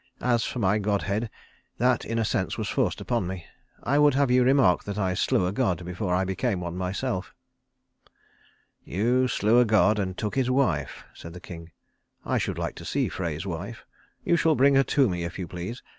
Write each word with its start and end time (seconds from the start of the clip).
As 0.23 0.43
for 0.43 0.57
my 0.57 0.79
godhead, 0.79 1.29
that 1.77 2.05
in 2.05 2.17
a 2.17 2.25
sense 2.25 2.57
was 2.57 2.67
forced 2.67 3.01
upon 3.01 3.27
me. 3.27 3.45
I 3.83 3.99
would 3.99 4.15
have 4.15 4.31
you 4.31 4.43
remark 4.43 4.83
that 4.85 4.97
I 4.97 5.13
slew 5.13 5.45
a 5.45 5.51
god 5.51 5.85
before 5.85 6.11
I 6.15 6.25
became 6.25 6.59
one 6.59 6.75
myself." 6.75 7.35
"You 8.83 9.27
slew 9.27 9.59
a 9.59 9.65
god 9.65 9.99
and 9.99 10.17
took 10.17 10.33
his 10.33 10.49
wife," 10.49 11.03
said 11.13 11.33
the 11.33 11.39
king. 11.39 11.69
"I 12.25 12.39
should 12.39 12.57
like 12.57 12.73
to 12.77 12.83
see 12.83 13.09
Frey's 13.09 13.45
wife. 13.45 13.85
You 14.25 14.37
shall 14.37 14.55
bring 14.55 14.73
her 14.73 14.83
to 14.85 15.07
me, 15.07 15.23
if 15.23 15.37
you 15.37 15.47
please. 15.47 15.83